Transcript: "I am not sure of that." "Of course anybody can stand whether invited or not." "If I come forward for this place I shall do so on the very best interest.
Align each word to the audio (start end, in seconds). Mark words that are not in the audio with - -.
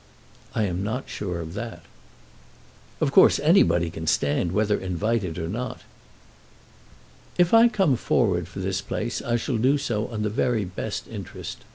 "I 0.55 0.63
am 0.63 0.81
not 0.83 1.07
sure 1.09 1.39
of 1.41 1.53
that." 1.53 1.83
"Of 2.99 3.11
course 3.11 3.39
anybody 3.39 3.91
can 3.91 4.07
stand 4.07 4.51
whether 4.51 4.79
invited 4.79 5.37
or 5.37 5.47
not." 5.47 5.81
"If 7.37 7.53
I 7.53 7.67
come 7.67 7.95
forward 7.95 8.47
for 8.47 8.61
this 8.61 8.81
place 8.81 9.21
I 9.21 9.35
shall 9.35 9.57
do 9.57 9.77
so 9.77 10.07
on 10.07 10.23
the 10.23 10.29
very 10.31 10.65
best 10.65 11.07
interest. 11.07 11.59